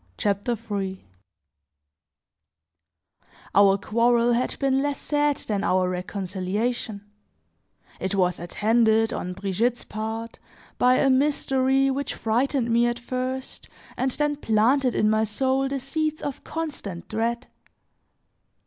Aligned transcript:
CHAPTER 0.17 0.57
III 0.71 1.05
OUR 3.53 3.77
quarrel 3.77 4.33
had 4.33 4.57
been 4.57 4.81
less 4.81 4.99
sad 4.99 5.37
than 5.37 5.63
our 5.63 5.87
reconciliation; 5.91 7.01
it 7.99 8.15
was 8.15 8.39
attended, 8.39 9.13
on 9.13 9.33
Brigitte's 9.33 9.83
part, 9.83 10.39
by 10.79 10.95
a 10.95 11.07
mystery 11.11 11.91
which 11.91 12.15
frightened 12.15 12.71
me 12.71 12.87
at 12.87 12.97
first 12.97 13.69
and 13.95 14.09
then 14.09 14.37
planted 14.37 14.95
in 14.95 15.07
my 15.07 15.23
soul 15.23 15.67
the 15.67 15.79
seeds 15.79 16.23
of 16.23 16.43
constant 16.43 17.07
dread. 17.07 17.45